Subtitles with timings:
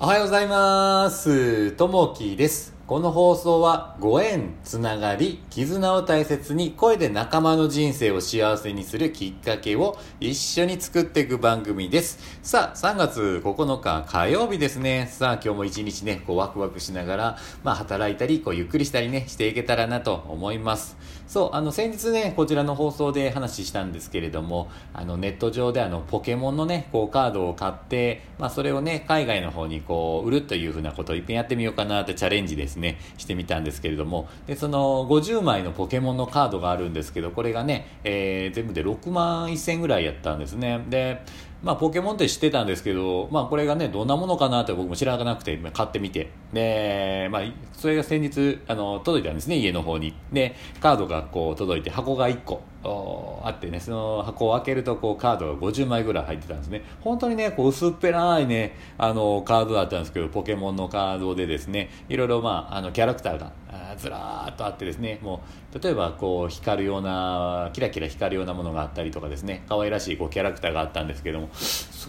[0.00, 1.72] おはようございます。
[1.72, 2.77] ともきです。
[2.88, 12.18] この放送はご縁、つながり、絆を大切に声で仲間の人生を幸せにするきっかけを一緒に作っていく番組です。
[12.42, 15.06] さあ、3月9日火曜日ですね。
[15.12, 20.96] さあ、今日も一日ね、こうワクワクしながら、まあ働いたり、こうゆっくりしたりね、していけたらなと思います。
[21.26, 40.84] そう、あの先日ね、こちらの放送で話したんですけれども、あのネット上であのポケモンのね、こうカードを買って、まあそれをね、海外の方にこう売るというふうなことを一遍やってみようかなってチャレンジですね、してみたんですけれども、で、その50枚のポケモンのカードがあるんですけど、これがね、えー全部で6万1000ぐらいやったんですね。
[40.88, 41.22] で、
[41.62, 46.30] まあ、ポケモンって知ってたんですけど、まあ、これがね、どんなものかなって僕も知らなくて、買ってみて。
[46.52, 47.42] で、まあ、
[47.72, 50.14] それが先日、あの、届いたんですね、家の方に。
[50.32, 56.82] で、カードがこう届いて、箱が1個あってね、その箱を開けると、こう、カードが50枚ぐらい入ってたんですね。
[57.00, 63.52] 本当にね、こう、薄っぺらいね、あの、カードだったんですけど、ポケモンのカードでですね、いろいろ、まあ、あの、キャラクターが、
[63.96, 65.42] ずらーっとあってですね、も
[65.74, 71.48] う、例えば、こう、光るような、キラキラ光るようなものがあったりとかですね、可愛らしい、こう、キャラクターがあったんですけども、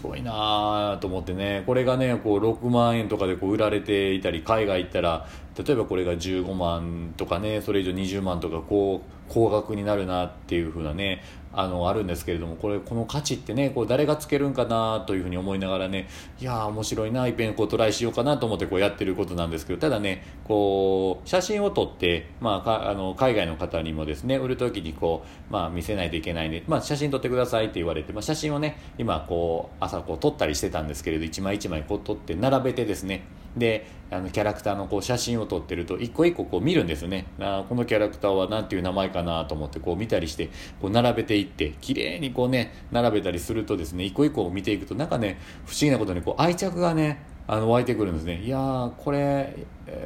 [0.02, 5.26] ごいなと思ってねこれがねこう6万円とかでこう売られていたり海外行ったら
[5.58, 16.08] 例えばこれが15万とかねそれ以上20万とかこう高額になるなっていう風なねあのあるんですけれどもこれこの価値ってねこう誰がつけるんかなというふうに思いながらね
[16.40, 33.24] いやー面白いないっぺんこうトライしようかなと思ってこうやってることなんですけどただねこう写真を撮って、まあ、かあの海外の方にもですね売る時にこう、まあ、見せないといけないんで、まあ、写真撮ってくださいって言われて、まあ、写真をね今こう朝こう撮ったりしてたんですけれど一枚一枚こう撮って並べてですね
[33.56, 37.26] であのキャラクターのこう写真を撮ってると一個一個こう見るんですね。
[37.38, 48.40] あこのキャラクターは何ていう名前かなと思ってこう見たりしてこう並べていって綺麗にこうね並べたりするとですね一個一個見ていくとなんかね不思議なことにこう愛着がねあの湧いてくるんですね。
[48.44, 49.56] いやーこれ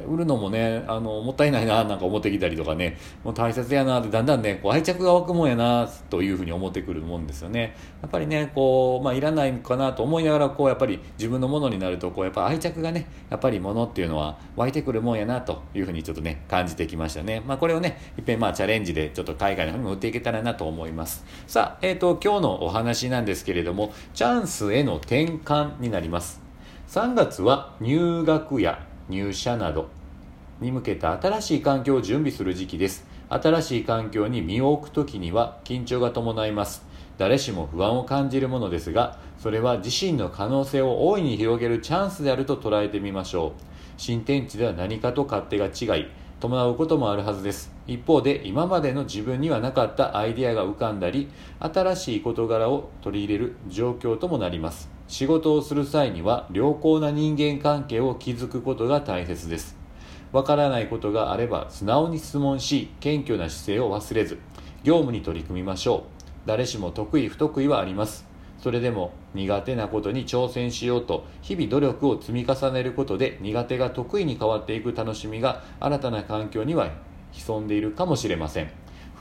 [0.09, 2.97] 売るのもねあのもったいないななんか思ってきたりとかね。
[3.23, 7.75] もう大切やなってだんだんねこう愛着が湧くもんやなというふうに思ってくるもんですよね。
[8.01, 17.43] やっぱりねこう、まあ、いらないかなと思いながらこうやっぱり自分のものになるとこうやっぱ愛着がねやっぱりものっていうのは湧いてくるもんやなというふうにちょっとね感じてきましたね。
[17.45, 21.23] まあこれをねいっぺんまあチャレンジでちょっと海外の方にも売っていけたらなと思います。
[21.45, 26.44] さあえっ、と今日のお話なんですけれどもチャンスへの転換になります。
[26.87, 29.89] 3月は入学や入社など
[30.61, 33.05] に向けた新しい環境を準備する時期です。
[33.27, 36.85] 新しい環境に身を置く時には緊張が伴います。
[37.17, 43.61] 誰しも不安を感じるものですがそれは自身の可能性を大いに広げるチャンスであると捉えてみましょう。
[43.97, 46.05] 新天地では何かと勝手が違い
[46.45, 47.73] 伴うこともあるはずです。
[47.87, 51.27] 一方で今までの自分にはなかったアイデアが浮かんだり
[51.59, 54.91] 新しい事柄を取り入れる状況ともなります。
[55.07, 59.75] 仕事をする際には良好な人間関係を築くことが大切です。
[60.31, 64.37] わからないことがあれば素直に質問し謙虚な姿勢を忘れず
[64.83, 66.01] 業務に取り組みましょう。
[66.45, 68.34] 誰しも得意不得意はあります。
[68.65, 76.89] それでも苦手なことに挑戦しようと日々努力を積み重ねることで苦手が得意に変わっていく楽しみが新たな環境には
[77.31, 78.71] 潜んでいるかもしれません。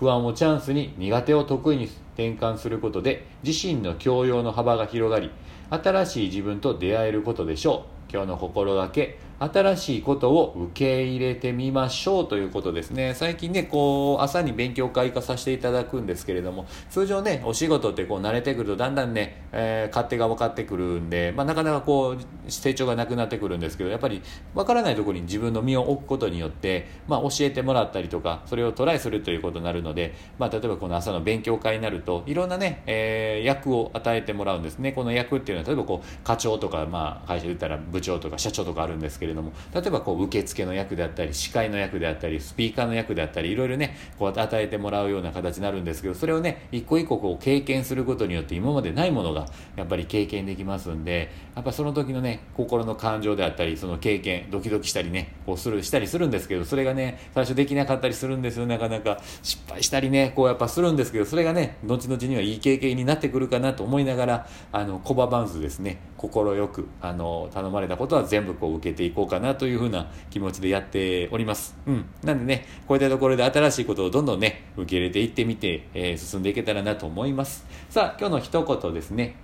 [0.01, 1.85] 不安をチャンスに苦手を得意に
[2.15, 5.31] 転換することで自身の教養の幅が広がり
[5.69, 8.11] 新しい自分と出会えることでしょう。
[8.11, 13.15] 今日の心がけ新しいことを受け入れてみましょうということですね。
[13.15, 24.23] 最近ねこう朝に勉強会化させていただくんですけれども通常ねお仕事ってこう慣れてくるとだんだんね、えー勝手が分かってくるんで、まあ、なかなかこう成長がなくなってくるんですけどやっぱり
[24.55, 34.93] 分からないところに自分の身を置くことによって、まあ、教えてもらったりとかそれをトライするということになるので、まあ、例えばこの朝の勉強会になるといろんなね、えー役を与えてもらうんですね。
[34.93, 49.47] この役っていうのは例えばこう課長とか、まあ、会社で言ったら部長とか社長とかあるんですけけれども例えばこう受付の役であったり司会の役であったりスピーカーの役であったりいろいろねこう与えてもらうような形になるんですけどそれをね一個一個こう経験することによって今までないものが
[49.77, 58.67] やっぱり経験できますんでやっぱその時のね心の感情であったりその経験ドキドキしたりねこうするしたりするんですけどそれがね最初できなかったりするんですよ。
[58.67, 71.77] なかなか失敗したりねこうやっぱするんですけどそれがね後々にはいい経験になってくるかなと思いながらあのコババンズですね心よくあの頼まれたことは全部こう受けていこうかなというふうな気持ちでやっております。
[71.87, 72.05] うん。
[72.23, 77.67] なんでね、こういったところで新しいことをどんどんね、受け入れていってみて、えー進んでいけたらなと思います。
[77.89, 79.37] さあ、今日の一言ですね。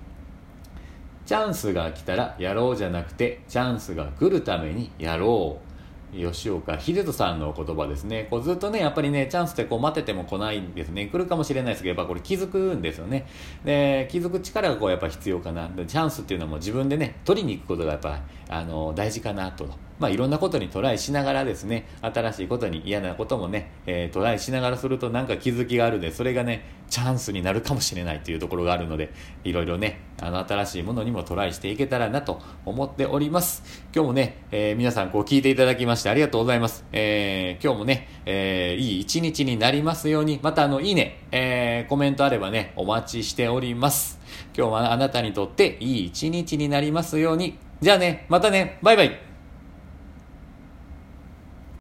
[1.26, 5.69] チャンスが来たらやろうじゃなくて、チャンスが来るためにやろう。
[6.12, 8.26] 吉岡秀人さんの言葉ですね。
[8.30, 11.06] こうずっとね、やっぱりね、チャンスってこう待ってても来ないんですね。
[11.06, 13.26] 来るかもしれないですけど、やっぱこれ気づくんですよね。
[13.64, 15.68] で、気づく力がこうやっぱ必要かな。
[15.86, 19.68] チャンスっていうのはもう自分でね、取りに行くことがやっぱ、あの、大事かなと。
[20.00, 29.12] まあいろんなことにトライしながらですね、新しいことに嫌なこともね、えー、トライしながらするとなんか気づきがあるんで、それがね、チャンスになるかもしれないというところがあるので、
[29.44, 33.84] いろいろね、あの新しいものにもトライしていけたらなと思っております。
[33.94, 36.84] 今日もね、えー、皆さんこう聞いていただきましてありがとうございます。
[36.92, 44.18] えー、今日もね、えー、いい一日になりますように、またあの、いいね、えー、コメントあればね、お待ちしております。
[44.56, 47.58] 今日はあなたにとっていい一日になりますように。
[47.80, 49.29] じゃあね、またね、バイバイ